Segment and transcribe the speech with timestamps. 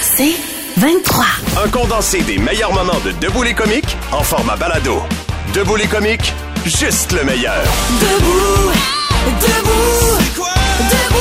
[0.00, 0.36] C'est
[0.76, 1.24] 23.
[1.64, 5.02] Un condensé des meilleurs moments de Debout les comiques en format balado.
[5.54, 6.32] Debout les comiques,
[6.64, 7.62] juste le meilleur.
[8.00, 8.72] Debout,
[9.40, 10.18] debout,
[10.90, 11.20] debout,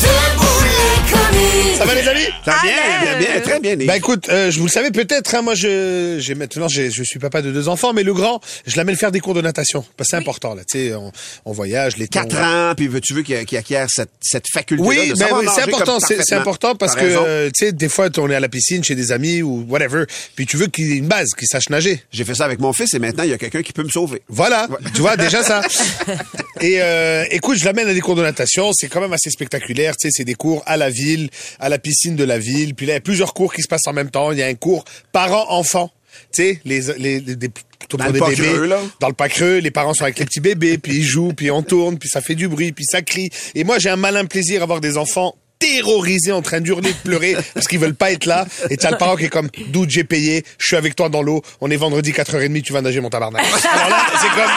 [0.00, 1.78] debout les comiques.
[1.78, 2.28] Ça va les amis?
[2.44, 3.76] Ça va bien, bien, bien, très bien.
[3.86, 7.18] Bah écoute, euh, je vous le savez peut-être, hein, moi je, j'ai maintenant, je suis
[7.18, 9.84] papa de deux enfants, mais le grand, je l'amène faire des cours de natation.
[9.96, 11.10] Parce que c'est important là, tu sais, on,
[11.44, 14.84] on voyage, les Quatre ans, puis veux- tu veux qu'il qu'il acquiert cette, cette faculté
[14.84, 18.08] Oui, de ben oui, c'est important, c'est important parce que euh, tu sais, des fois
[18.18, 20.04] on est à la piscine chez des amis ou whatever,
[20.36, 22.02] puis tu veux qu'il ait une base, qu'il sache nager.
[22.12, 23.88] J'ai fait ça avec mon fils et maintenant, il y a quelqu'un qui peut me
[23.90, 24.22] sauver.
[24.28, 25.62] Voilà, tu vois déjà ça.
[26.60, 29.96] Et euh, écoute, je l'amène à des cours de natation, c'est quand même assez spectaculaire,
[29.96, 31.28] tu sais, c'est des cours à la ville,
[31.58, 34.10] à la piscine de la ville, puis là plusieurs cours qui se passent en même
[34.10, 35.90] temps, il y a un cours parents-enfants,
[36.32, 38.80] tu sais, les les, les- des plutôt Dans pour le des pas bébés, creux, là.
[39.00, 41.50] dans le pas creux, les parents sont avec les petits bébés, puis ils jouent, puis
[41.50, 43.28] on tourne, puis ça fait du bruit, puis ça crie.
[43.54, 46.98] Et moi j'ai un malin plaisir à voir des enfants terrorisés en train d'hurler, de
[47.04, 48.46] pleurer parce qu'ils veulent pas être là.
[48.70, 51.22] Et t'as le parent qui est comme d'où j'ai payé je suis avec toi dans
[51.22, 51.42] l'eau.
[51.60, 53.44] On est vendredi 4h30 tu vas nager mon tabarnak.
[53.72, 54.50] Alors là c'est comme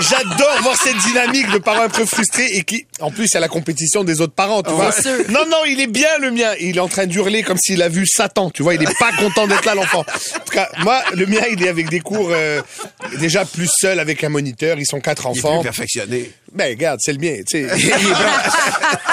[0.00, 3.36] j'adore voir cette dynamique de parents un peu frustrés et qui en plus il y
[3.36, 4.90] a la compétition des autres parents tu vois.
[5.28, 6.52] Non non il est bien le mien.
[6.60, 8.74] Il est en train d'hurler comme s'il a vu Satan tu vois.
[8.74, 10.00] Il est pas content d'être là l'enfant.
[10.00, 12.60] En tout cas moi le mien il est avec des cours euh,
[13.18, 14.78] déjà plus seul avec un moniteur.
[14.78, 15.58] Ils sont quatre Il est enfants.
[15.60, 16.30] plus perfectionné.
[16.52, 17.76] ben regarde, c'est le mien, tu sais.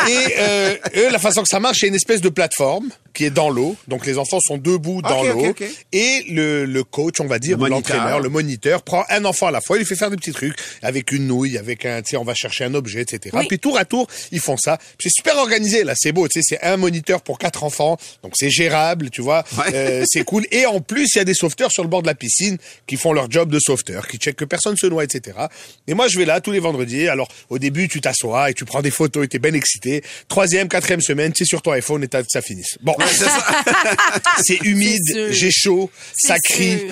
[0.09, 3.29] Et euh, eux, la façon que ça marche, c'est une espèce de plateforme qui est
[3.29, 3.75] dans l'eau.
[3.87, 5.53] Donc les enfants sont debout dans l'eau.
[5.93, 9.51] Et le, le coach, on va dire, Le l'entraîneur, le moniteur, prend un enfant à
[9.51, 9.77] la fois.
[9.77, 12.23] Il lui fait faire des petits trucs avec une nouille, avec un, tu sais, on
[12.23, 13.37] va chercher un objet, etc.
[13.47, 14.77] Puis tour à tour, ils font ça.
[14.99, 16.27] C'est super organisé là, c'est beau.
[16.27, 19.43] Tu sais, c'est un moniteur pour quatre enfants, donc c'est gérable, tu vois.
[19.57, 19.73] Ouais.
[19.73, 20.45] Euh, c'est cool.
[20.51, 22.97] Et en plus, il y a des sauveteurs sur le bord de la piscine qui
[22.97, 25.37] font leur job de sauveteur, qui checkent que personne se noie, etc.
[25.87, 27.07] Et moi, je vais là tous les vendredis.
[27.07, 30.03] Alors, au début, tu t'assois et tu prends des photos et t'es bien excité.
[30.27, 32.77] Troisième, quatrième semaine, tu es sur ton iPhone et ça finisse.
[32.81, 32.95] Bon.
[34.43, 36.87] c'est humide, j'ai chaud, ça crie,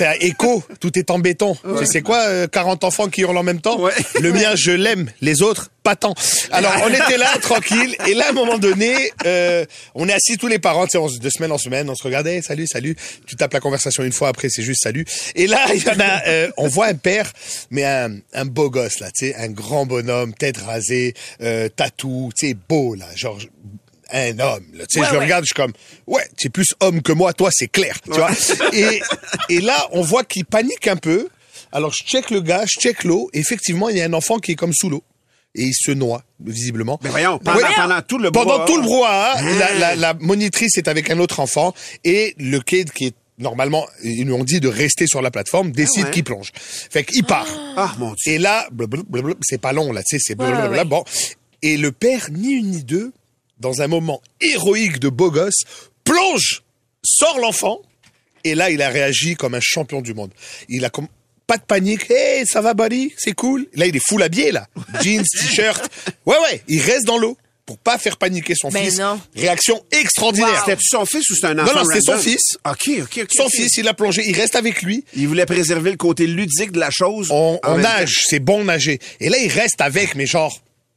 [0.00, 1.56] à écho, tout est en béton.
[1.78, 3.92] Tu sais quoi, euh, 40 enfants qui hurlent en même temps Ouais.
[4.20, 6.14] Le mien, je l'aime, les autres, pas tant.
[6.50, 8.94] Alors, on était là, tranquille, et là, à un moment donné,
[9.24, 9.64] euh,
[9.94, 12.42] on est assis tous les parents, tu sais, de semaine en semaine, on se regardait,
[12.42, 12.96] salut, salut.
[13.26, 15.04] Tu tapes la conversation une fois, après, c'est juste salut.
[15.34, 17.32] Et là, il y en a, euh, on voit un père,
[17.70, 22.30] mais un, un beau gosse, là, tu sais, un grand bonhomme, tête rasée, euh, tatou,
[22.38, 23.38] tu sais, beau, là, genre,
[24.12, 24.64] un homme.
[24.74, 24.84] Là.
[24.88, 25.24] Tu sais, Ouais, je le ouais.
[25.24, 25.72] regarde, je suis comme,
[26.08, 27.96] ouais, tu es plus homme que moi, toi, c'est clair.
[28.04, 28.30] Tu vois
[28.72, 29.00] et,
[29.48, 31.28] et là, on voit qu'il panique un peu.
[31.72, 33.30] Alors, je check le gars, je check l'eau.
[33.32, 35.02] Effectivement, il y a un enfant qui est comme sous l'eau.
[35.54, 36.98] Et il se noie, visiblement.
[37.02, 37.64] Mais voyons, pendant, Ouais.
[37.74, 38.66] pendant tout le Pendant brouhaha.
[38.66, 39.58] tout le brouhaha, Hein?
[39.58, 43.86] la, la, la monitrice est avec un autre enfant et le kid qui est normalement,
[44.04, 46.10] ils nous ont dit de rester sur la plateforme, décide ouais.
[46.12, 46.52] qu'il plonge.
[46.54, 47.48] Fait qu'il part.
[47.76, 48.34] Ah, mon Dieu.
[48.34, 50.84] Et là, blablabla, c'est pas long là, tu sais, c'est blablabla, Ouais, ouais, ouais.
[50.84, 51.04] bon.
[51.62, 53.12] Et le père, ni une ni deux,
[53.58, 55.62] dans un moment héroïque de beau gosse,
[56.04, 56.62] plonge,
[57.02, 57.80] sort l'enfant,
[58.44, 60.30] et là, il a réagi comme un champion du monde.
[60.68, 61.08] Il a comme
[61.50, 63.66] pas de panique, hey, ça va, buddy, c'est cool?
[63.74, 64.68] Là, il est full habillé là,
[65.02, 65.90] jeans, t-shirt.
[66.24, 69.00] Ouais, ouais, il reste dans l'eau pour pas faire paniquer son Ben fils.
[69.00, 69.20] non.
[69.34, 70.62] Réaction extraordinaire.
[70.64, 72.56] C'était-tu son fils ou c'est un enfant non, c'était son fils.
[72.64, 73.32] OK, OK, OK.
[73.34, 75.04] Son fils, il a plongé, il reste avec lui.
[75.16, 77.28] Il voulait préserver le côté ludique de la chose.
[77.32, 79.00] On, nage, c'est bon nager.
[79.18, 80.56] Et là, il reste avec, mais genre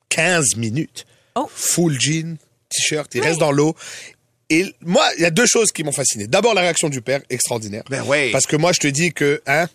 [0.10, 1.08] 15 minutes.
[1.34, 1.50] Oh.
[1.52, 2.38] Full jean,
[2.70, 3.76] t-shirt, il reste dans l'eau.
[4.52, 6.28] Et moi, il y a deux choses qui m'ont fasciné.
[6.28, 7.84] D'abord, la réaction du père, extraordinaire.
[7.90, 8.30] Ben ouais.
[8.32, 9.68] Parce que moi, je te dis que, hein,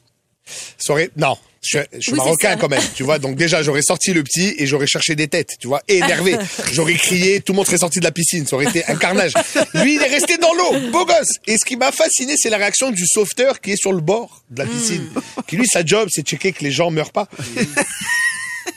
[0.79, 1.37] ça aurait- non.
[1.61, 3.19] Je, suis- je suis Oui, c'est marocain quand même, tu vois.
[3.19, 6.37] Donc déjà, j'aurais sorti le petit et j'aurais cherché des têtes, tu vois, énervé.
[6.73, 9.33] j'aurais crié, tout le monde serait sorti de la piscine, ça aurait été un carnage.
[9.75, 11.33] Lui, il est resté dans l'eau, beau gosse.
[11.49, 14.45] Et ce qui m'a fasciné, c'est la réaction du sauveteur qui est sur le bord
[14.51, 15.09] de la piscine.
[15.49, 17.29] Qui lui, sa job, c'est de checker que les gens meurent pas.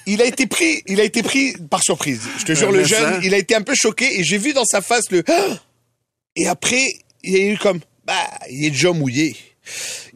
[0.08, 2.22] Il a été pris, il a été pris par surprise.
[2.40, 4.66] Je te jure, le jeune, il a été un peu choqué et j'ai vu dans
[4.66, 5.24] sa face le.
[6.36, 6.84] Et après,
[7.24, 8.14] il y a eu comme, bah,
[8.50, 9.36] il est déjà mouillé.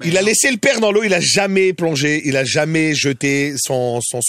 [0.04, 3.54] Il a laissé le père dans l'eau, il a jamais plongé, il a jamais jeté
[3.58, 4.22] son, son,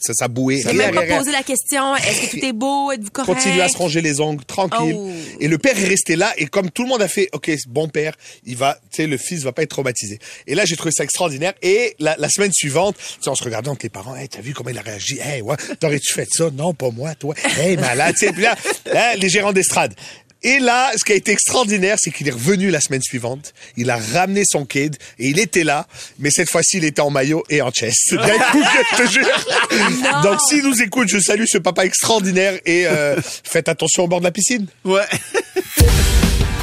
[0.00, 0.60] sa bouée.
[0.62, 3.34] J'ai Rien, même pas posé la question, est-ce que tout est beau, êtes-vous correct?
[3.34, 4.94] continue à se ronger les ongles, tranquille.
[4.96, 5.10] Oh.
[5.40, 7.88] Et le père est resté là, et comme tout le monde a fait, ok, bon
[7.88, 8.14] père,
[8.44, 10.18] il va, tu sais, le fils va pas être traumatisé.
[10.46, 11.54] Et là, j'ai trouvé ça extraordinaire.
[11.62, 12.96] Et la, la semaine suivante,
[13.26, 15.18] on se regardait entre les parents, hey, t'as vu comment il a réagi?
[15.20, 16.50] Hey, ouais, t'aurais-tu fait ça?
[16.50, 17.34] Non, pas moi, toi.
[17.58, 18.56] Hey, malade, tu là,
[18.94, 19.94] hein, les gérants d'estrade.
[20.42, 23.52] Et là, ce qui a été extraordinaire, c'est qu'il est revenu la semaine suivante.
[23.76, 25.86] Il a ramené son kid et il était là,
[26.18, 27.98] mais cette fois-ci, il était en maillot et en chest.
[28.12, 30.22] Je te jure.
[30.22, 34.20] Donc, s'il nous écoute, je salue ce papa extraordinaire et euh, faites attention au bord
[34.20, 34.66] de la piscine.
[34.84, 35.06] Ouais.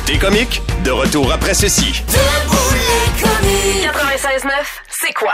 [0.06, 0.62] T'es comique?
[0.84, 2.04] De retour après ceci.
[2.08, 3.90] Debout les comiques.
[4.44, 4.52] 96.9,
[5.02, 5.34] c'est quoi?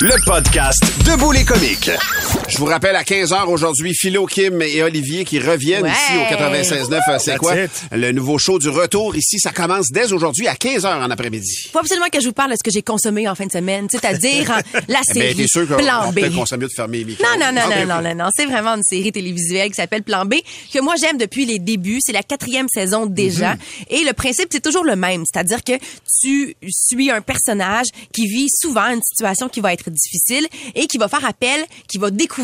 [0.00, 1.90] Le podcast Debout les comiques.
[2.48, 5.90] Je vous rappelle à 15h aujourd'hui, Philo, Kim et Olivier qui reviennent Ouais.
[5.90, 7.02] ici au 96.9.
[7.08, 7.54] euh, C'est quoi?
[7.56, 7.70] it.
[7.92, 11.68] Le nouveau show du retour ici, ça commence dès aujourd'hui à 15h en après-midi.
[11.70, 13.86] Faut absolument que je vous parle de ce que j'ai consommé en fin de semaine,
[13.90, 16.20] c'est-à-dire hein, la Eh ben, série t'es sûr qu'on Plan on B.
[16.34, 17.12] conseiller mieux de fermer les.
[17.22, 17.88] Non, non, non, Ok, non, ok.
[17.88, 18.30] non, non, non.
[18.34, 20.36] C'est vraiment une série télévisuelle qui s'appelle Plan B,
[20.72, 21.98] que moi j'aime depuis les débuts.
[22.00, 23.54] C'est la quatrième saison déjà.
[23.56, 23.60] Mhm.
[23.90, 25.22] Et le principe, c'est toujours le même.
[25.30, 25.72] C'est-à-dire que
[26.22, 30.96] tu suis un personnage qui vit souvent une situation qui va être difficile et qui
[30.96, 32.37] va faire appel, qui va découvrir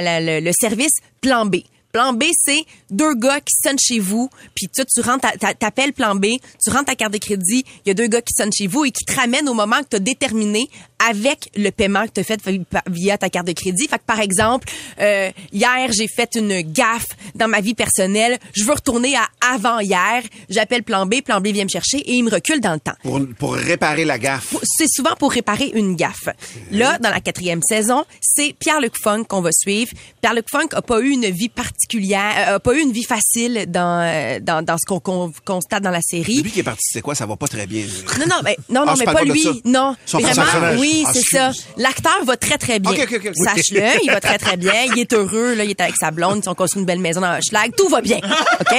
[0.00, 1.56] la- le, service Plan B.
[1.92, 5.94] Plan B, c'est deux gars qui sonnent chez vous, puis tu rentres, ta- ta- t'appelles
[5.94, 6.26] Plan B,
[6.62, 8.84] tu rentres ta carte de crédit, il y a deux gars qui sonnent chez vous
[8.84, 12.20] et qui te ramènent au moment que tu as déterminé avec le paiement que tu
[12.20, 12.40] as fait
[12.88, 13.86] via ta carte de crédit.
[13.88, 14.68] Fait que, par exemple,
[15.00, 20.22] euh, hier, j'ai fait une gaffe dans ma vie personnelle, je veux retourner à avant-hier,
[20.48, 22.94] j'appelle Plan B, Plan B vient me chercher et il me recule dans le temps
[23.02, 24.54] Pour, pour réparer la gaffe.
[24.62, 26.28] c'est souvent pour réparer une gaffe.
[26.70, 29.92] Là, dans la quatrième saison, c'est Pierre-Luc Funk qu'on va suivre.
[30.22, 33.66] Pierre-Luc Funk a pas eu une vie particulière, euh, a pas eu une vie facile
[33.68, 36.42] dans euh, dans, dans ce qu'on qu'on constate dans la série.
[36.42, 37.14] Lui qui est parti, c'est quoi?
[37.14, 37.84] Ça va pas très bien.
[38.18, 39.44] Non, non, mais, non, Ah, non, mais pas lui.
[39.64, 40.72] Non, Son vraiment.
[40.86, 41.52] Oui, Ah, c'est ça.
[41.76, 42.92] L'acteur va très, très bien.
[42.94, 44.72] Sache-le, il va très, très bien.
[44.94, 47.20] Il est heureux, là, il est avec sa blonde, ils ont construit une belle maison
[47.20, 47.74] dans Hochelag.
[47.76, 48.18] Tout va bien,
[48.60, 48.76] OK?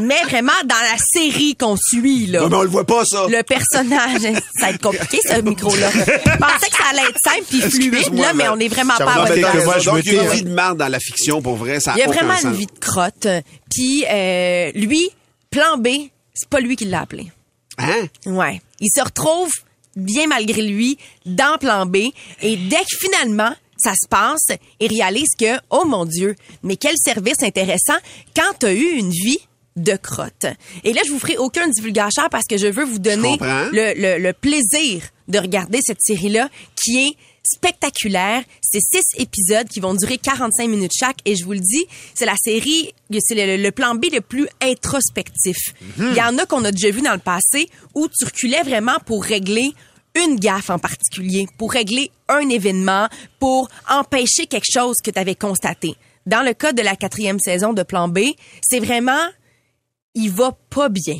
[0.00, 2.40] Mais vraiment, dans la série qu'on suit, là.
[2.40, 3.26] Non, mais on le voit pas, ça.
[3.28, 4.22] Le personnage,
[4.58, 5.90] ça va être compliqué, ce micro-là.
[5.92, 9.12] Je pensais que ça allait être simple puis fluide, là, mais on est vraiment pas
[9.12, 9.34] à votre
[9.80, 11.78] je Donc, il y a une vie de marde dans la fiction, pour vrai.
[11.80, 12.44] Ça Il y a vraiment sens.
[12.44, 13.26] une vie de crotte.
[13.70, 15.10] Puis, euh, lui,
[15.50, 15.88] plan B,
[16.32, 17.30] c'est pas lui qui l'a appelé.
[17.76, 18.06] Hein?
[18.24, 18.62] Ouais.
[18.80, 19.52] Il se retrouve,
[19.96, 21.96] bien malgré lui, dans plan B.
[22.42, 26.94] Et dès que finalement, ça se passe, il réalise que, oh mon Dieu, mais quel
[27.02, 27.96] service intéressant
[28.36, 29.38] quand tu as eu une vie
[29.74, 30.44] de crotte.
[30.84, 33.38] Et là, je vous ferai aucun divulgateur parce que je veux vous donner
[33.72, 38.42] le- le plaisir de regarder cette série-là qui est spectaculaire.
[38.60, 41.84] C'est six épisodes qui vont durer 45 minutes chaque et je vous le dis,
[42.14, 45.56] c'est la série, c'est le, le plan B le plus introspectif.
[45.98, 48.98] Il y en a qu'on a déjà vu dans le passé où tu reculais vraiment
[49.06, 49.72] pour régler
[50.14, 53.08] une gaffe en particulier, pour régler un événement,
[53.38, 55.96] pour empêcher quelque chose que tu avais constaté.
[56.26, 58.18] Dans le cas de la quatrième saison de Plan B,
[58.60, 59.26] c'est vraiment,
[60.14, 61.18] il va pas bien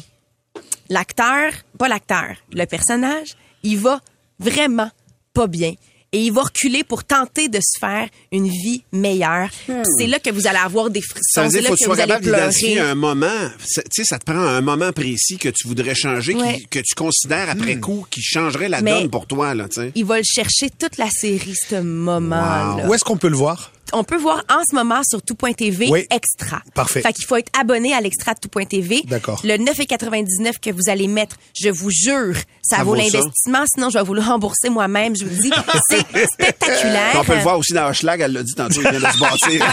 [0.92, 4.00] l'acteur, pas l'acteur, le personnage, il va
[4.38, 4.90] vraiment
[5.32, 5.74] pas bien.
[6.14, 9.48] Et il va reculer pour tenter de se faire une vie meilleure.
[9.66, 11.02] Puis C'est là que vous allez avoir des Hmm.
[11.02, 11.42] Ça frissons.
[11.44, 12.90] veut C'est dire là faut que que tu sois vous allez capable d'identifier pleurer.
[12.90, 13.50] un moment.
[13.58, 16.94] Tu sais, ça te prend un moment précis que tu voudrais changer, qui- que tu
[16.94, 19.92] considères après coup, qui changerait la Mais- donne pour toi, là, tu sais.
[19.94, 22.86] Il va le chercher toute la série, ce moment-là.
[22.86, 23.71] Où est-ce qu'on peut le voir?
[23.92, 26.06] On peut voir en ce moment sur tout.tv Oui.
[26.10, 26.62] extra.
[26.74, 27.02] Parfait.
[27.02, 29.02] Fait qu'il faut être abonné à l'extra de tout.tv.
[29.04, 29.40] D'accord.
[29.44, 33.64] Le 9,99 que vous allez mettre, je vous jure, ça, Ça vaut l'investissement.
[33.66, 35.14] Sinon, je vais vous le rembourser moi-même.
[35.16, 35.50] Je vous le dis,
[35.90, 37.12] c'est spectaculaire.
[37.16, 39.18] On peut le voir aussi dans Hochelag, elle l'a dit tantôt, il vient de se
[39.20, 39.66] bâtir.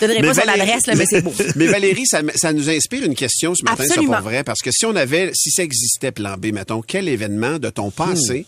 [0.00, 1.34] Je donnerai pas son Valérie- adresse, là, mais c'est beau.
[1.56, 4.12] Mais Valérie, ça, ça nous inspire une question ce matin, Absolument.
[4.12, 7.08] ça pour vrai, parce que si on avait, si ça existait plan B, mettons, quel
[7.08, 8.46] événement de ton passé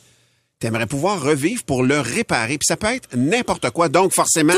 [0.61, 2.59] t'aimerais pouvoir revivre pour le réparer?
[2.59, 3.88] Puis ça peut être n'importe quoi.
[3.88, 4.55] Donc, forcément,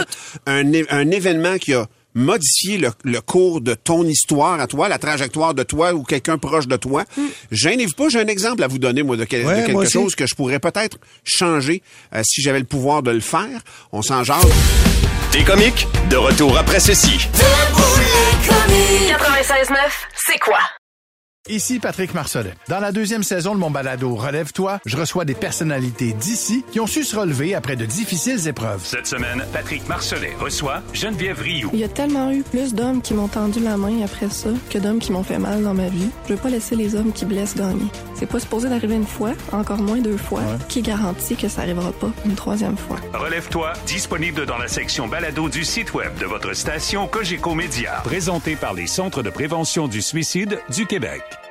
[0.47, 4.99] un, un événement qui a modifier le, le cours de ton histoire à toi, la
[4.99, 7.05] trajectoire de toi ou quelqu'un proche de toi.
[7.51, 10.27] Gênez-vous pas, j'ai un exemple à vous donner, moi, de, quel- Ouais, quelque chose que
[10.27, 11.81] je pourrais peut-être changer
[12.15, 13.63] euh, si j'avais le pouvoir de le faire.
[13.93, 14.45] On s'en jase.
[15.31, 15.87] T'es comique?
[16.11, 17.17] De retour après ceci.
[18.43, 19.77] 96.9,
[20.27, 20.59] c'est quoi?
[21.49, 22.55] Ici Patrick Marcelet.
[22.69, 26.87] Dans la deuxième saison de mon balado Relève-toi, je reçois des personnalités d'ici qui ont
[26.87, 28.81] su se relever après de difficiles épreuves.
[28.85, 31.71] Cette semaine, Patrick Marcelet reçoit Geneviève Rioux.
[31.73, 34.79] Il y a tellement eu plus d'hommes qui m'ont tendu la main après ça que
[34.79, 36.11] d'hommes qui m'ont fait mal dans ma vie.
[36.29, 37.91] Je veux pas laisser les hommes qui blessent gagner.
[38.23, 40.43] C'est pas supposé d'arriver une fois, encore moins deux fois.
[40.69, 42.99] Qui garantit que ça arrivera pas une troisième fois?
[43.13, 48.01] Relève-toi, disponible dans la section balado du site web de votre station Cogeco Média.
[48.05, 51.42] Présenté par les Centres de prévention du suicide du Québec.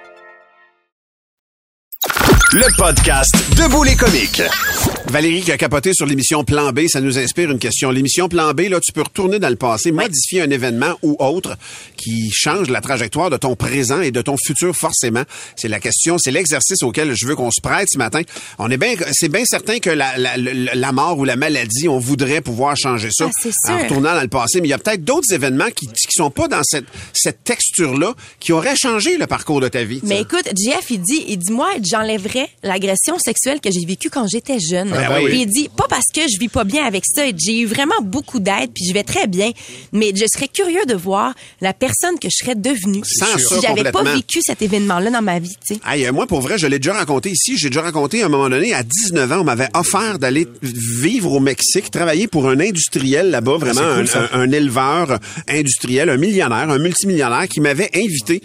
[2.54, 4.42] Le podcast Debout les comiques.
[5.08, 7.92] Valérie qui a capoté sur l'émission Plan B, ça nous inspire une question.
[7.92, 11.58] L'émission Plan B, là, tu peux retourner dans le passé, modifier un événement ou autre
[11.98, 15.24] qui change la trajectoire de ton présent et de ton futur forcément.
[15.56, 18.22] C'est la question, c'est l'exercice auquel je veux qu'on se prête ce matin.
[18.58, 21.88] On est bien, c'est bien certain que la, la, la- la mort ou la maladie,
[21.90, 23.30] on voudrait pouvoir changer ça
[23.68, 24.62] Ah, en retournant dans le passé.
[24.62, 28.14] Mais il y a peut-être d'autres événements qui, qui sont pas dans cette, cette texture-là
[28.40, 30.00] qui auraient changé le parcours de ta vie.
[30.04, 34.28] Mais écoute, Jeff, il dit, il dit, moi, j'enlèverais l'agression sexuelle que j'ai vécue quand
[34.28, 34.90] j'étais jeune.
[34.92, 35.30] ben oui.
[35.30, 37.24] Puis il dit, pas parce que je vis pas bien avec ça.
[37.38, 39.52] J'ai eu vraiment beaucoup d'aide, puis je vais très bien.
[39.92, 43.92] Mais je serais curieux de voir la personne que je serais devenue Sans si j'avais
[43.92, 45.80] pas vécu cet événement-là dans ma vie, tu sais.
[45.86, 47.58] Aïe, euh, moi, pour vrai, je l'ai déjà raconté ici.
[47.58, 51.32] J'ai déjà raconté à un moment donné, à 19 ans, on m'avait offert d'aller vivre
[51.32, 54.30] au Mexique, travailler pour un industriel là-bas, vraiment c'est cool, un, ça.
[54.34, 58.42] un- un éleveur industriel, un millionnaire, un multimillionnaire qui m'avait invité.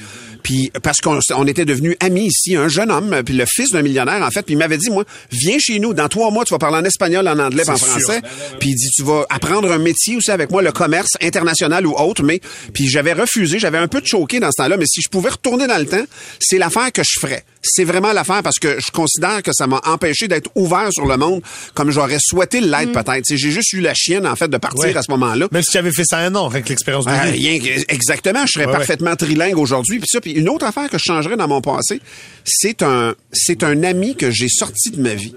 [0.46, 3.82] Puis parce qu'on on était devenus amis ici, un jeune homme, puis le fils d'un
[3.82, 6.54] millionnaire en fait, puis il m'avait dit moi, viens chez nous, dans trois mois tu
[6.54, 8.22] vas parler en espagnol, en anglais, en français.
[8.60, 11.94] Puis il dit tu vas apprendre un métier aussi avec moi, le commerce international ou
[11.98, 12.22] autre.
[12.22, 12.40] Mais
[12.72, 14.76] puis j'avais refusé, j'avais un peu choqué dans ce temps-là.
[14.76, 16.04] Mais si je pouvais retourner dans le temps,
[16.38, 17.42] c'est l'affaire que je ferais.
[17.68, 21.16] C'est vraiment l'affaire parce que je considère que ça m'a empêché d'être ouvert sur le
[21.16, 21.42] monde
[21.74, 23.24] comme j'aurais souhaité l'être peut-être.
[23.24, 24.96] Tu sais, J'ai juste eu la chienne en fait de partir Ouais.
[24.96, 25.48] à ce moment-là.
[25.50, 27.46] Même si tu avais fait ça un an, avec l'expérience de Ah, vie.
[27.88, 28.78] exactement, je serais Ouais, ouais.
[28.78, 29.98] parfaitement trilingue aujourd'hui.
[29.98, 32.00] Puis ça, puis une autre affaire que je changerais dans mon passé,
[32.44, 35.34] c'est un, c'est un ami que j'ai sorti de ma vie.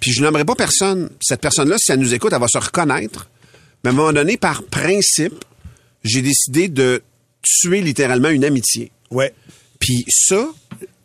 [0.00, 1.10] Puis je n'aimerais pas personne.
[1.20, 3.28] Cette personne-là, si elle nous écoute, elle va se reconnaître.
[3.84, 5.44] Mais à un moment donné, par principe,
[6.04, 7.02] j'ai décidé de
[7.42, 8.90] tuer littéralement une amitié.
[9.10, 9.32] Ouais.
[9.78, 10.48] Puis ça,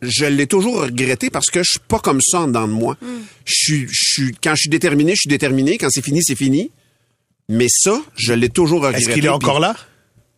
[0.02, 2.96] je l'ai toujours regretté parce que je suis pas comme ça en dedans de moi.
[3.44, 5.78] Je suis, je suis, quand je suis déterminé, je suis déterminé.
[5.78, 6.70] Quand c'est fini, c'est fini.
[7.48, 9.04] Mais ça, je l'ai toujours regretté.
[9.04, 9.74] Est-ce qu'il est encore là?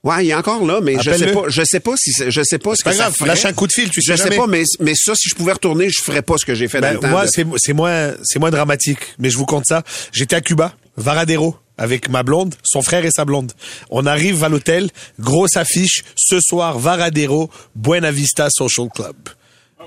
[0.02, 2.58] Ouais, il est encore là, mais je sais pas, je sais pas si, je sais
[2.58, 3.28] pas ce que pas ça grave, ferait.
[3.28, 4.36] lâche un coup de fil, tu Je sais sais jamais.
[4.38, 6.80] pas, mais, mais ça, si je pouvais retourner, je ferais pas ce que j'ai fait
[6.80, 7.10] Ben, dans le temps.
[7.10, 9.82] moi, de- c'est c'est moins c'est moins dramatique, mais je vous compte ça.
[10.12, 13.52] J'étais à Cuba, Varadero, avec ma blonde, son frère et sa blonde.
[13.90, 14.88] On arrive à l'hôtel,
[15.18, 19.16] grosse affiche, ce soir Varadero, Buena Vista Social Club,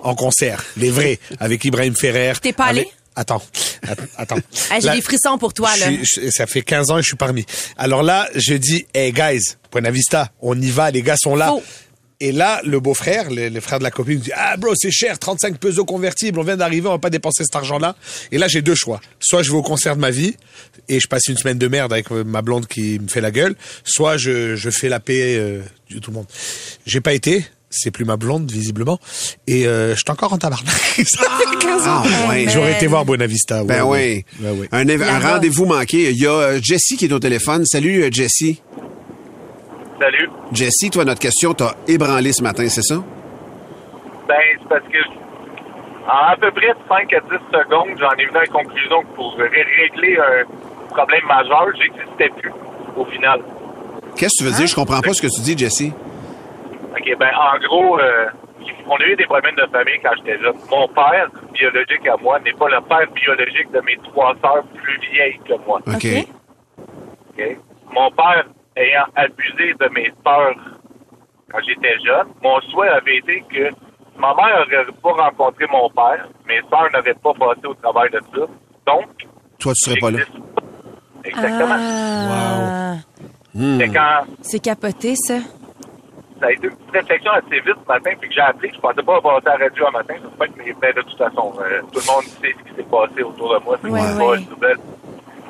[0.01, 2.33] en concert, les vrais, avec Ibrahim Ferrer.
[2.41, 2.81] T'es pas allé?
[2.81, 3.43] avec- Attends,
[3.87, 4.37] att- attends.
[4.71, 5.85] Ah, j'ai des frissons pour toi, là.
[6.01, 7.45] je- ça fait 15 ans et je suis parmi.
[7.77, 11.53] Alors là, je dis, hey guys, Buena Vista, on y va, les gars sont là.
[12.19, 14.89] Et là, le beau-frère, le, le frère de la copine, me dit Ah, bro, c'est
[14.91, 17.95] cher, 35 pesos convertibles, on vient d'arriver, on va pas dépenser cet argent-là.
[18.31, 18.99] Et là, j'ai deux choix.
[19.19, 20.35] Soit je vais au concert de ma vie
[20.89, 23.29] et je passe une semaine de merde avec euh, ma blonde qui me fait la
[23.31, 26.27] gueule, soit je, je fais la paix euh, de tout le monde.
[26.87, 27.45] J'ai pas été.
[27.75, 28.99] C'est plus ma blonde, visiblement.
[29.47, 30.67] Et euh, je suis encore en tabarnak.
[31.05, 32.03] Ça fait 15 ans.
[32.05, 32.45] Ah, ouais.
[32.49, 33.63] J'aurais été voir Buenavista.
[33.63, 34.23] Ben oui.
[34.41, 34.67] Ouais, ouais.
[34.71, 36.11] Un, rendez-vous manqué.
[36.11, 37.65] Il y a euh, Jessie qui est au téléphone.
[37.65, 38.61] Salut, euh, Jessie.
[39.99, 40.29] Salut.
[40.51, 42.95] Jessie, toi, notre question, t'as ébranlé ce matin, c'est ça?
[44.27, 44.97] Ben, c'est parce que
[46.05, 49.15] en à peu près 5 à 10 secondes, j'en ai venu à la conclusion que
[49.15, 52.51] pour ré- régler un problème majeur, j'existais plus
[52.97, 53.39] au final.
[54.17, 54.67] Qu'est-ce que tu veux dire?
[54.67, 55.93] Je comprends pas ce que tu dis, Jessie.
[56.95, 58.27] OK, ben en gros, euh,
[58.87, 60.55] on a eu des problèmes de famille quand j'étais jeune.
[60.69, 64.99] Mon père, biologique à moi, n'est pas le père biologique de mes trois sœurs plus
[65.11, 65.79] vieilles que moi.
[65.87, 66.27] OK.
[67.31, 67.57] OK.
[67.91, 68.45] Mon père
[68.75, 70.55] ayant abusé de mes peurs
[71.51, 73.69] quand j'étais jeune, mon souhait avait été que
[74.19, 78.19] ma mère n'aurait pas rencontré mon père, mes sœurs n'auraient pas passé au travail de
[78.19, 78.45] ça.
[78.87, 79.05] Donc,
[79.59, 80.19] Toi, tu serais pas là.
[81.23, 81.77] Exactement.
[81.79, 82.95] Ah,
[83.55, 85.35] C'est quand C'est capoté, ça.
[86.43, 88.75] Ça a été une petite réflexion assez vite ce matin, puis que j'ai appris que
[88.75, 90.13] je pensais pas passer à la radio un matin.
[90.37, 92.89] Fait que, mais, ben, de toute façon, euh, tout le monde sait ce qui s'est
[92.91, 93.77] passé autour de moi.
[93.81, 94.37] C'est Ouais, pas ouais.
[94.39, 94.77] une nouvelle.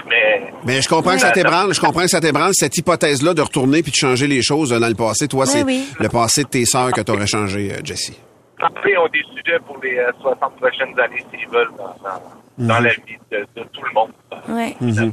[0.07, 3.41] Mais Mais je comprends que ça t'ébranle, je comprends que ça t'ébranle, cette hypothèse-là de
[3.41, 5.27] retourner puis de changer les choses euh, dans le passé.
[5.27, 5.87] Toi, Oui, c'est oui.
[5.99, 8.19] le passé de tes sœurs que t'aurais changé, euh, Jessie.
[8.61, 12.79] Après, ont des sujets pour les euh, 60 prochaines années s'ils veulent dans, dans, dans
[12.79, 12.83] Mhm.
[12.85, 14.11] la vie de, de tout le monde.
[14.49, 14.75] Ouais.
[14.79, 15.11] Mhm.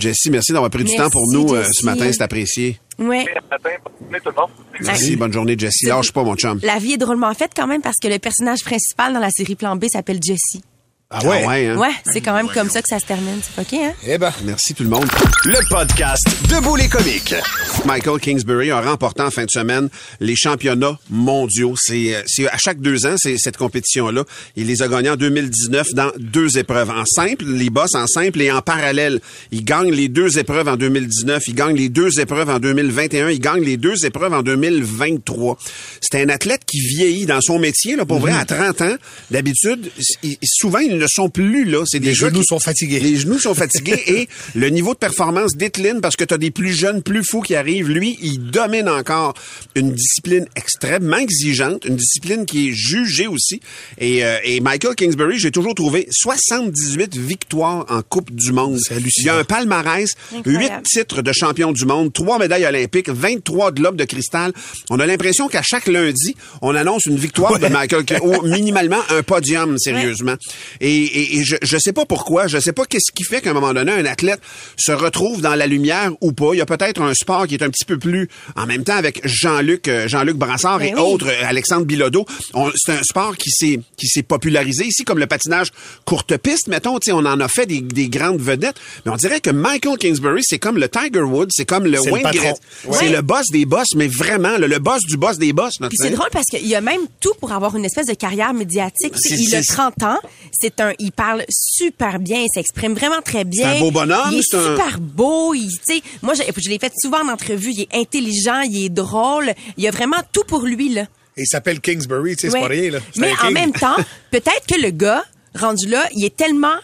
[0.00, 1.80] Jessie, merci d'avoir pris du temps pour nous euh, Jessie.
[1.80, 2.80] ce matin, c'est apprécié.
[2.98, 3.24] Ouais.
[3.50, 4.50] matin, bonne journée, tout le monde.
[4.80, 5.86] Merci, bonne journée, Jessie.
[5.86, 6.58] Lâche pas, mon chum.
[6.62, 9.56] La vie est drôlement faite quand même parce que le personnage principal dans la série
[9.56, 10.60] Plan B s'appelle Jesse.
[11.12, 11.40] Ah ouais?
[11.44, 11.76] Ah ouais, hein?
[11.76, 13.40] Ouais, c'est quand même comme ça que ça se termine.
[13.42, 13.92] C'est OK, hein?
[14.06, 14.32] Eh ben.
[14.44, 15.08] Merci tout le monde.
[15.44, 17.34] Le podcast Debout les comiques.
[17.84, 19.88] Michael Kingsbury a remporté en fin de semaine
[20.20, 21.74] les championnats mondiaux.
[21.76, 24.22] C'est euh, c'est à chaque deux ans, c'est cette compétition-là.
[24.54, 26.90] Il les a gagnés en 2019 dans deux épreuves.
[26.90, 29.20] En simple, les boss en simple et en parallèle.
[29.50, 31.42] Il gagne les deux épreuves en 2019.
[31.48, 33.30] Il gagne les deux épreuves en 2021.
[33.30, 35.58] Il gagne les deux épreuves en 2023.
[36.00, 37.96] C'est un athlète qui vieillit dans son métier.
[37.96, 38.94] Là, pour vrai, à 30 ans,
[39.32, 39.90] d'habitude,
[40.22, 41.82] il- souvent, ils ne sont plus là.
[41.86, 43.00] C'est des Les genoux qui- sont fatigués.
[43.00, 46.50] les genoux sont fatigués et le niveau de performance décline parce que tu as des
[46.50, 47.88] plus jeunes, plus fous qui arrivent.
[47.88, 49.34] Lui, il domine encore
[49.74, 53.60] une discipline extrêmement exigeante, une discipline qui est jugée aussi.
[53.98, 58.78] Et, euh, et Michael Kingsbury, j'ai toujours trouvé 78 victoires en Coupe du Monde.
[58.90, 60.64] Il y a un palmarès, Incroyable.
[60.64, 64.52] 8 titres de champion du monde, 3 médailles olympiques, 23 globes de cristal.
[64.90, 69.00] On a l'impression qu'à chaque lundi, on annonce une victoire de Michael King- ou minimalement
[69.10, 70.34] un podium, sérieusement.
[70.80, 73.50] Et, et- et je, je sais pas pourquoi, je sais pas qu'est-ce qui fait qu'à
[73.50, 74.40] un moment donné, un athlète
[74.76, 76.50] se retrouve dans la lumière ou pas.
[76.54, 78.96] Il y a peut-être un sport qui est un petit peu plus, en même temps
[78.96, 81.00] avec Jean-Luc, euh, Jean-Luc Brassard Ben et oui.
[81.00, 82.26] autres, euh, Alexandre Bilodeau.
[82.76, 85.68] C'est un sport qui s'est, qui s'est popularisé ici, comme le patinage
[86.04, 88.76] courte piste, mettons, on en a fait des, des grandes vedettes.
[89.04, 92.26] Mais on dirait que Michael Kingsbury, c'est comme le Tiger Woods, c'est comme le Wayne.
[92.86, 92.96] Ouais.
[92.98, 95.74] C'est le boss des boss, mais vraiment, le, le boss du boss des boss.
[95.94, 99.14] c'est drôle parce qu'il y a même tout pour avoir une espèce de carrière médiatique.
[99.30, 100.18] Il a c'est- 30 ans.
[100.52, 102.40] C'est un, il parle super bien.
[102.40, 103.72] Il s'exprime vraiment très bien.
[103.72, 105.54] C'est un beau bonhomme, Il est c'est un- super beau.
[105.54, 107.70] Il, tu sais, moi, je, je l'ai fait souvent en entrevue.
[107.72, 108.60] Il est intelligent.
[108.62, 109.52] Il est drôle.
[109.76, 111.02] Il y a vraiment tout pour lui, là.
[111.36, 112.60] Et il s'appelle Kingsbury, tu sais, c'est Ouais.
[112.62, 112.98] pas rien, là.
[113.14, 113.96] C'est Mais en même temps,
[114.30, 116.76] peut-être que le gars, rendu là, il est tellement,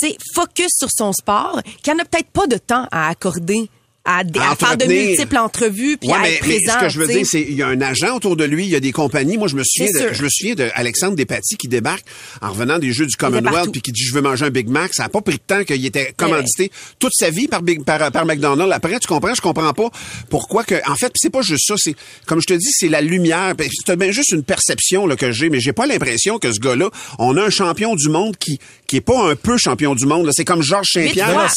[0.00, 3.68] tu sais, focus sur son sport qu'il n'a peut-être pas de temps à accorder
[4.04, 6.78] à, des- À à faire de multiples entrevues puis Ouais, à mais, être mais ce
[6.80, 8.76] que je veux dire, c'est il y a un agent autour de lui, il y
[8.76, 9.38] a des compagnies.
[9.38, 12.04] Moi, je me souviens, de, je me souviens de Alexandre Despatie qui débarque
[12.40, 13.16] en revenant des Jeux du.
[13.16, 14.92] Commonwealth puis qui dit je veux manger un Big Mac.
[14.94, 18.10] Ça a pas pris de temps qu'il était commandité toute sa vie par Big par,
[18.10, 18.72] par McDonald's.
[18.74, 19.34] Après, tu comprends?
[19.34, 19.90] Je comprends pas
[20.30, 20.74] pourquoi que.
[20.90, 21.74] En fait, c'est pas juste ça.
[21.76, 21.94] C'est
[22.26, 23.54] comme je te dis, c'est la lumière.
[23.56, 26.58] Puis C'est bien juste une perception là, que j'ai, mais j'ai pas l'impression que ce
[26.58, 30.04] gars-là, on a un champion du monde qui qui est pas un peu champion du
[30.06, 30.26] monde.
[30.26, 30.32] là.
[30.34, 31.48] C'est comme Georges Saint-Pierre.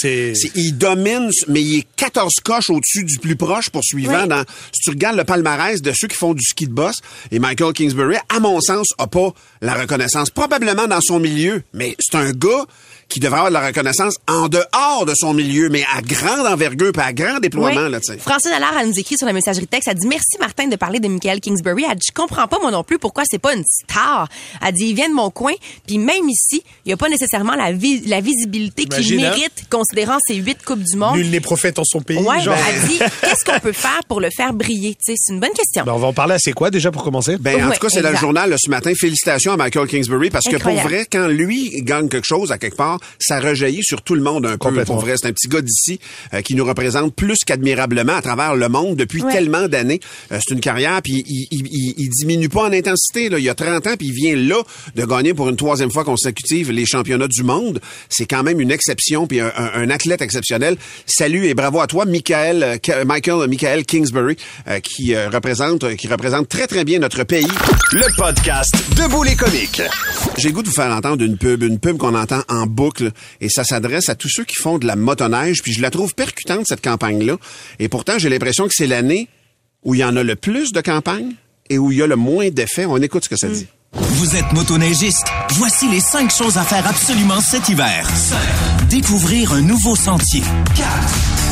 [0.56, 4.24] Il domine, mais il est 14 coches au-dessus du plus proche poursuivant.
[4.24, 4.28] Oui.
[4.28, 7.02] Dans, si tu regardes le palmarès de ceux qui font du ski de boss,
[7.32, 10.30] et Michael Kingsbury, à mon sens, a pas la reconnaissance.
[10.30, 12.66] Probablement dans son milieu, mais c'est un gars
[13.10, 16.92] qui devrait avoir de la reconnaissance en dehors de son milieu, mais à grande envergure,
[16.92, 17.92] puis à grand déploiement, Oui.
[17.92, 18.00] là.
[18.20, 19.88] Francine Allard, elle nous écrit sur la messagerie texte.
[19.90, 21.86] Elle dit Merci Martin de parler de Michael Kingsbury.
[21.90, 24.28] Elle dit Je comprends pas moi non plus pourquoi c'est pas une star.
[24.66, 25.54] Elle dit Il vient de mon coin,
[25.88, 29.30] puis même ici, il n'y a pas nécessairement la, vi- la visibilité qu'il hein?
[29.30, 31.16] mérite, considérant ses huit Coupes du Monde.
[31.18, 32.18] Nul n'est prophète en son pays.
[32.18, 32.56] Ouais, genre.
[32.70, 34.98] elle dit Qu'est-ce qu'on peut faire pour le faire briller?
[35.00, 35.84] C'est une bonne question.
[35.86, 37.38] Ben, on va en parler à c'est quoi déjà pour commencer?
[37.38, 38.92] Ben, en Ouais, tout cas, c'est dans le journal là, ce matin.
[39.00, 42.76] Félicitations à Michael Kingsbury parce que pour vrai, quand lui gagne quelque chose à quelque
[42.76, 44.84] part, ça rejaillit sur tout le monde un peu.
[44.86, 46.00] Pour vrai, c'est un petit gars d'ici
[46.34, 49.32] euh, qui nous représente plus qu'admirablement à travers le monde depuis Ouais.
[49.32, 50.00] tellement d'années.
[50.32, 53.30] Euh, c'est une carrière, puis il, il, il, il diminue pas en intensité.
[53.30, 53.40] Là.
[53.40, 54.62] Il y a 30 ans, puis il vient là
[54.96, 57.80] de gagner pour une troisième fois consécutive les championnats du monde.
[58.10, 60.78] C'est quand même une exception, puis un, un- un athlète exceptionnel.
[61.06, 64.36] Salut et bravo à toi, Michael, euh, Michael, Michael Kingsbury,
[64.68, 67.48] euh, qui euh, représente, qui représente très très bien notre pays.
[67.94, 69.82] Le podcast Debout les comiques.
[70.38, 73.12] J'ai le goût de vous faire entendre une pub, une pub qu'on entend en boucle,
[73.42, 76.14] et ça s'adresse à tous ceux qui font de la motoneige, puis je la trouve
[76.14, 77.38] percutante, cette campagne-là.
[77.80, 79.28] Et pourtant, j'ai l'impression que c'est l'année
[79.84, 81.34] où il y en a le plus de campagnes
[81.70, 82.86] et où il y a le moins d'effets.
[82.86, 83.68] On écoute ce que ça dit.
[83.94, 85.26] Vous êtes motoneigiste?
[85.52, 88.10] Voici les 5 choses à faire absolument cet hiver.
[88.14, 88.38] 5.
[88.90, 90.42] Découvrir un nouveau sentier.
[90.76, 90.90] 4.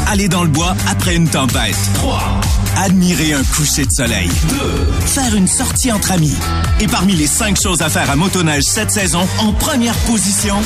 [0.07, 1.77] Aller dans le bois après une tempête.
[1.95, 2.41] 3.
[2.77, 4.29] Admirer un coucher de soleil.
[4.49, 4.57] 2.
[5.05, 6.35] Faire une sortie entre amis.
[6.81, 10.57] Et parmi les 5 choses à faire à motoneige cette saison, en première position,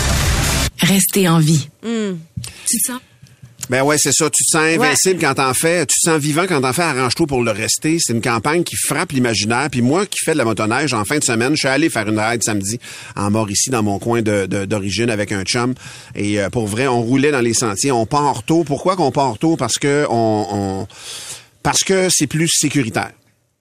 [0.80, 1.68] Rester en vie.
[1.84, 2.16] Hmm.
[2.70, 3.00] Tu te sens?
[3.70, 4.30] Ben ouais, c'est ça.
[4.30, 5.86] Tu te sens invincible quand t'en fais.
[5.86, 6.84] Tu te sens vivant quand t'en fais.
[6.84, 7.98] Arrange-toi pour le rester.
[8.00, 9.68] C'est une campagne qui frappe l'imaginaire.
[9.70, 12.08] Puis moi, qui fais de la motoneige en fin de semaine, je suis allé faire
[12.08, 12.80] une ride samedi
[13.18, 15.74] en Mauricie, dans mon coin de- de- d'origine, avec un chum.
[16.16, 17.92] Et euh, pour vrai, on roulait dans les sentiers.
[17.92, 18.64] On part tôt.
[18.64, 19.58] Pourquoi qu'on part tôt?
[19.58, 20.88] Parce que on, on-
[21.62, 23.12] parce que c'est plus sécuritaire.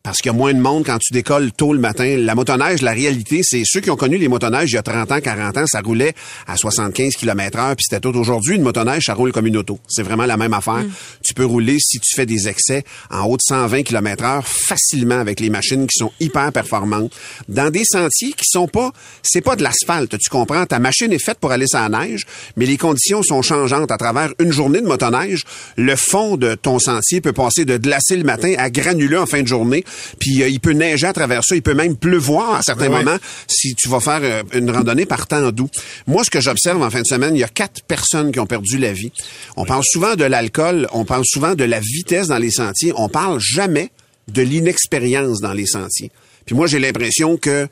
[0.06, 2.16] Parce qu'il y a moins de monde quand tu décolles tôt le matin.
[2.16, 5.10] La motoneige, la réalité, c'est ceux qui ont connu les motoneiges il y a 30
[5.10, 6.14] ans, 40 ans, ça roulait
[6.46, 8.16] à 75 km heure, puis c'était tout.
[8.16, 9.80] Aujourd'hui, une motoneige, ça roule comme une auto.
[9.88, 10.84] C'est vraiment la même affaire.
[11.24, 15.18] Tu peux rouler, si tu fais des excès, en haut de 120 km heure facilement
[15.18, 17.12] avec les machines qui sont hyper performantes,
[17.48, 18.92] dans des sentiers qui sont pas,
[19.24, 20.66] c'est pas de l'asphalte, tu comprends?
[20.66, 23.90] Ta machine est faite pour aller sur la neige, mais les conditions sont changeantes.
[23.90, 25.42] À travers une journée de motoneige,
[25.76, 29.42] le fond de ton sentier peut passer de glacé le matin à granuleux en fin
[29.42, 29.84] de journée,
[30.18, 33.16] puis euh, il peut neiger à travers ça, il peut même pleuvoir à certains moments
[33.46, 35.68] si tu vas faire euh, une randonnée par temps doux.
[36.06, 38.46] Moi, ce que j'observe en fin de semaine, il y a quatre personnes qui ont
[38.46, 39.12] perdu la vie.
[39.56, 43.08] On parle souvent de l'alcool, on parle souvent de la vitesse dans les sentiers, on
[43.08, 43.90] parle jamais
[44.28, 46.10] de l'inexpérience dans les sentiers.
[46.44, 47.68] Puis moi, j'ai l'impression que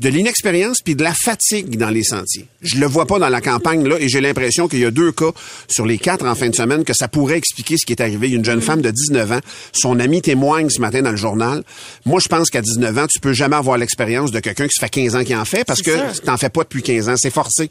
[0.00, 2.46] de l'inexpérience puis de la fatigue dans les sentiers.
[2.62, 5.12] Je le vois pas dans la campagne là et j'ai l'impression qu'il y a deux
[5.12, 5.30] cas
[5.68, 8.30] sur les quatre en fin de semaine que ça pourrait expliquer ce qui est arrivé.
[8.30, 9.40] Une jeune femme de 19 ans,
[9.72, 11.62] son ami témoigne ce matin dans le journal.
[12.06, 14.80] Moi, je pense qu'à 19 ans, tu peux jamais avoir l'expérience de quelqu'un qui se
[14.80, 16.12] fait 15 ans qui en fait parce que ça.
[16.24, 17.70] t'en fais pas depuis 15 ans, c'est forcé.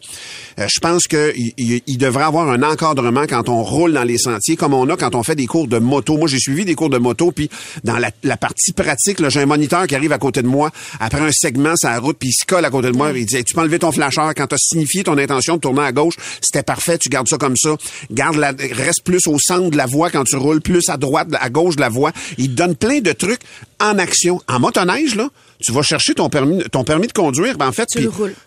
[0.60, 4.04] Euh, je pense que il, il- il devrait avoir un encadrement quand on roule dans
[4.04, 6.18] les sentiers comme on a quand on fait des cours de moto.
[6.18, 7.50] Moi, j'ai suivi des cours de moto puis
[7.84, 10.72] dans la, la partie pratique, là, j'ai un moniteur qui arrive à côté de moi
[11.00, 13.26] après un segment sur la route puis il se colle à côté de moi, il
[13.26, 15.82] dit Hey, tu peux enlever ton flasheur quand tu as signifié ton intention de tourner
[15.82, 17.76] à gauche, c'était parfait, tu gardes ça comme ça.
[18.12, 21.28] Garde la, reste plus au centre de la voie quand tu roules, plus à droite,
[21.40, 22.12] à gauche de la voie.
[22.38, 23.42] Il te donne plein de trucs
[23.80, 24.42] en action.
[24.48, 25.30] En motoneige là,
[25.64, 27.88] tu vas chercher ton permis, ton permis de conduire, ben en fait,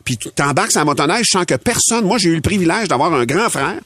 [0.05, 2.05] puis, tu t'embarques sur la motoneige sans que personne.
[2.05, 3.81] Moi, j'ai eu le privilège d'avoir un grand frère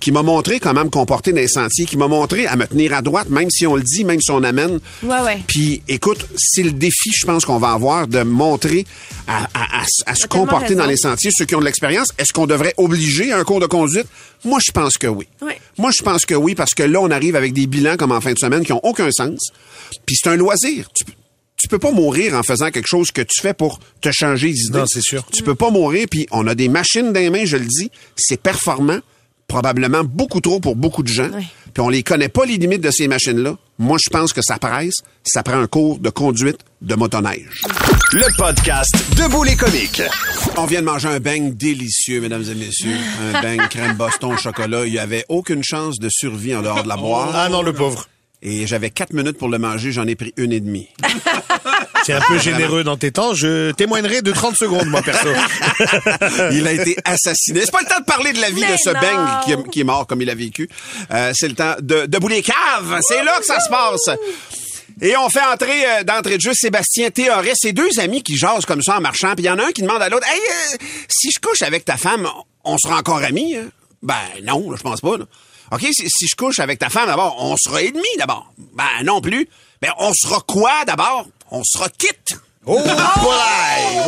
[0.00, 2.94] qui m'a montré comment me comporter dans les sentiers, qui m'a montré à me tenir
[2.94, 4.78] à droite, même si on le dit, même si on amène.
[5.02, 5.38] Ouais, ouais.
[5.46, 8.86] Puis, écoute, c'est le défi, je pense, qu'on va avoir de montrer
[9.26, 10.80] à, à- à- à se comporter raison.
[10.80, 12.08] dans les sentiers ceux qui ont de l'expérience.
[12.18, 14.06] Est-ce qu'on devrait obliger un cours de conduite?
[14.44, 15.26] Moi, je pense que oui.
[15.42, 15.58] Ouais.
[15.78, 18.20] Moi, je pense que oui, parce que là, on arrive avec des bilans comme en
[18.20, 19.50] fin de semaine qui ont aucun sens.
[20.06, 20.88] Puis c'est un loisir.
[20.94, 21.12] Tu, peux-
[21.56, 24.78] tu peux pas mourir en faisant quelque chose que tu fais pour te changer d'idée.
[24.78, 25.24] Non, c'est sûr.
[25.32, 27.90] Tu peux pas mourir, puis on a des machines dans les mains, je le dis.
[28.16, 28.98] C'est performant,
[29.48, 31.30] probablement beaucoup trop pour beaucoup de gens.
[31.74, 33.56] Puis on les connaît pas, les limites de ces machines-là.
[33.78, 34.94] Moi, je pense que ça presse.
[35.24, 37.62] Ça prend un cours de conduite de motoneige.
[38.12, 40.02] Le podcast Debout les comiques.
[40.56, 42.96] On vient de manger un bang délicieux, mesdames et messieurs.
[43.34, 44.86] Un bang crème Boston au chocolat.
[44.86, 47.30] Il y avait aucune chance de survie en dehors de la boîte.
[47.34, 48.08] Ah non, le pauvre.
[48.42, 50.88] Et j'avais quatre minutes pour le manger, j'en ai pris une et demie.
[52.04, 53.34] C'est un peu généreux dans tes temps.
[53.34, 55.28] Je témoignerai de 30 secondes, moi, perso.
[56.52, 57.62] il a été assassiné.
[57.64, 59.00] C'est pas le temps de parler de la vie Mais de ce non.
[59.00, 60.68] bang qui, est- qui est mort comme il a vécu.
[61.10, 63.00] Euh, c'est le temps de, de bouler cave.
[63.08, 64.16] C'est là que ça se passe.
[65.00, 68.64] Et on fait entrer euh, d'entrée de jeu Sébastien Théoret, ses deux amis qui jasent
[68.66, 70.40] comme ça en marchant, puis il y en a un qui demande à l'autre Hey,
[70.40, 70.76] euh,
[71.08, 72.28] si je couche avec ta femme,
[72.64, 73.66] on sera encore amis hein?
[74.02, 75.16] Ben non, là, je pense pas.
[75.16, 75.24] là.
[75.72, 78.52] OK, si, si je couche avec ta femme d'abord, on sera ennemis d'abord.
[78.74, 79.48] Ben non plus.
[79.82, 81.26] Ben on sera quoi d'abord?
[81.50, 82.36] On sera quitte.
[82.68, 82.92] Oh, boy!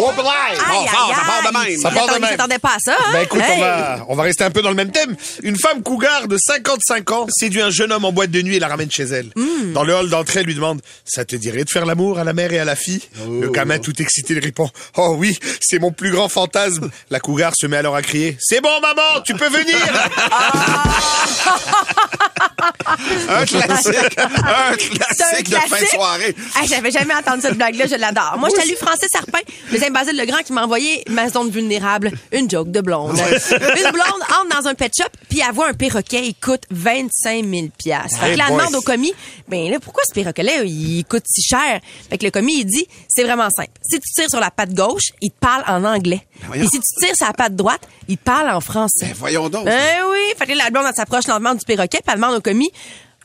[0.00, 0.26] Oh, boy!
[0.26, 1.14] Aïe, aïe,
[1.52, 1.72] de aïe.
[1.72, 1.80] même.
[1.80, 2.24] Ça part de même.
[2.24, 2.92] Je m'attendais pas à ça.
[2.98, 3.10] hein?
[3.12, 3.52] Ben écoute, Hey.
[3.56, 5.16] on, va, on va rester un peu dans le même thème.
[5.42, 8.60] Une femme cougar de 55 ans séduit un jeune homme en boîte de nuit et
[8.60, 9.30] la ramène chez elle.
[9.36, 9.72] Hmm.
[9.72, 12.32] Dans le hall d'entrée, elle lui demande «Ça te dirait de faire l'amour à la
[12.32, 13.02] mère et à la fille
[13.40, 17.52] Le gamin tout excité lui répond «Oh oui, c'est mon plus grand fantasme.» La cougar
[17.56, 19.76] se met alors à crier «C'est bon maman, tu peux venir
[23.28, 24.18] Un classique.
[24.18, 26.34] Un classique de fin de soirée.
[26.56, 28.36] Hey, J'avais jamais entendu cette blague-là, je l'adore.
[28.38, 29.38] Moi, je salue Francis Sarpin,
[29.70, 33.16] le Saint-Basile le Grand, qui m'a envoyé ma zone vulnérable, une joke de blonde.
[33.18, 37.44] une blonde entre dans un pet shop, puis elle voit un perroquet, il coûte 25
[37.44, 38.18] 000 piastres.
[38.18, 39.12] Fait que là, elle demande au commis,
[39.48, 41.80] ben là, pourquoi ce perroquet-là, il coûte si cher?
[42.10, 43.70] Fait que le commis, il dit, c'est vraiment simple.
[43.82, 46.26] Si tu tires sur la patte gauche, il te parle en anglais.
[46.54, 49.12] Et si tu tires sur la patte droite, il te parle en français.
[49.16, 49.64] voyons donc.
[49.64, 50.18] Ben oui.
[50.36, 52.70] Fait que là, la blonde, elle s'approche lentement du perroquet, puis elle demande au commis,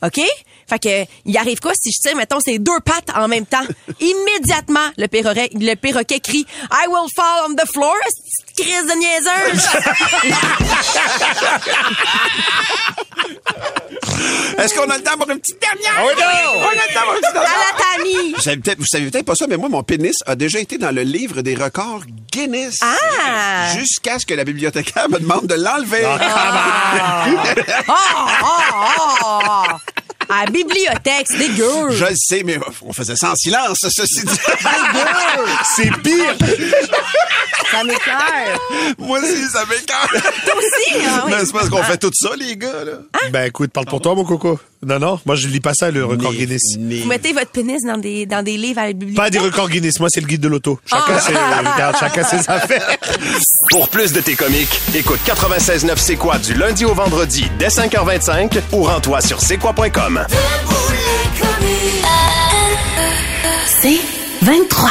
[0.02, 0.20] OK?
[0.68, 3.62] Fait que, il arrive quoi si je tire, mettons, ces deux pattes en même temps?
[4.00, 8.94] Immédiatement, le perroquet, le perroquet crie, I will fall on the floor, cette crise de
[8.98, 9.68] niaiseuse!
[14.58, 16.04] Est-ce qu'on a le temps pour une petite dernière?
[16.06, 16.60] Oui, non!
[16.60, 17.58] On a le temps pour une petite À dernière?
[17.76, 18.32] la Tammy!
[18.34, 20.78] Vous savez peut-être, vous savez peut-être pas ça, mais moi, mon pénis a déjà été
[20.78, 22.76] dans le livre des records Guinness.
[22.82, 23.74] Ah!
[23.76, 26.04] Jusqu'à ce que la bibliothécaire me demande de l'enlever.
[26.04, 27.26] Ah!
[27.88, 27.92] Oh,
[28.44, 29.64] oh, oh!
[30.28, 31.90] À la bibliothèque, c'est dégueu!
[31.90, 34.32] Je le sais, mais on faisait ça en silence, ceci dit.
[35.76, 36.36] C'est pire!
[37.74, 40.08] Ça moi aussi, ça m'écoeure.
[40.44, 41.32] Toi aussi, hein, oui.
[41.36, 42.92] Mais c'est parce qu'on fait tout ça, les gars, là.
[43.30, 44.58] Ben écoute, parle pour toi, mon coco.
[44.86, 46.60] Non, non, moi je lis pas ça, le record Guinness.
[46.76, 49.16] Vous mettez votre pénis dans des, dans des livres à la bibliothèque?
[49.16, 50.78] Pas des records Guinness, moi c'est le guide de l'auto.
[50.84, 51.20] Chacun, Ah.
[51.20, 52.96] ses, regarde, chacun ses affaires.
[53.70, 58.60] Pour plus de tes comiques, écoute 96.9 C'est quoi du lundi au vendredi dès 5h25
[58.72, 60.26] ou rends-toi sur c'est quoi.com.
[60.28, 62.04] Debout les comiques.
[63.66, 64.00] C'est
[64.44, 64.90] 23.